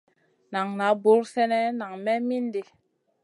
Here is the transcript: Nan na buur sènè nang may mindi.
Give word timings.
Nan 0.53 0.67
na 0.77 0.87
buur 1.03 1.21
sènè 1.33 1.61
nang 1.79 1.95
may 2.05 2.19
mindi. 2.29 2.61